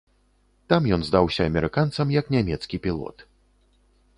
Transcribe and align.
Там 0.71 0.87
ён 0.95 1.01
здаўся 1.09 1.41
амерыканцам 1.49 2.07
як 2.19 2.33
нямецкі 2.37 2.81
пілот. 2.87 3.17